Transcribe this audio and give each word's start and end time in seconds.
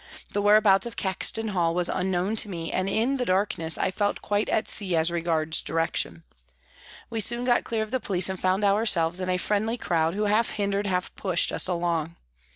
The 0.33 0.41
whereabouts 0.41 0.87
of 0.87 0.95
Caxton 0.95 1.49
Hall 1.49 1.75
was 1.75 1.87
unknown 1.87 2.35
to 2.37 2.49
me, 2.49 2.71
and 2.71 2.89
in 2.89 3.17
the 3.17 3.23
darkness 3.25 3.77
I 3.77 3.91
felt 3.91 4.19
quite 4.19 4.49
at 4.49 4.67
sea 4.67 4.95
as 4.95 5.11
regards 5.11 5.61
direction. 5.61 6.23
We 7.11 7.19
soon 7.19 7.45
got 7.45 7.65
clear 7.65 7.83
of 7.83 7.91
the 7.91 7.99
police 7.99 8.27
and 8.27 8.39
found 8.39 8.63
ourselves 8.63 9.19
in 9.19 9.29
a 9.29 9.37
friendly 9.37 9.77
crowd 9.77 10.15
who 10.15 10.23
half 10.23 10.49
hindered, 10.49 10.87
half 10.87 11.15
pushed, 11.15 11.51
us 11.51 11.67
along. 11.67 12.15